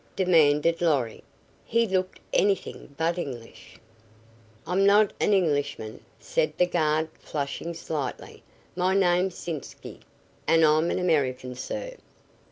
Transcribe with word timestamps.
demanded 0.15 0.81
Lorry. 0.81 1.23
He 1.63 1.85
looked 1.85 2.19
anything 2.33 2.95
but 2.97 3.19
English. 3.19 3.75
"I'm 4.65 4.83
not 4.83 5.13
an 5.19 5.31
Englishman," 5.31 6.03
said 6.19 6.53
the 6.57 6.65
guard, 6.65 7.07
flushing 7.19 7.75
slightly. 7.75 8.41
"My 8.75 8.95
name's 8.95 9.35
Sitzky, 9.35 9.99
and 10.47 10.65
I'm 10.65 10.89
an 10.89 10.97
American, 10.97 11.53
sir." 11.53 11.93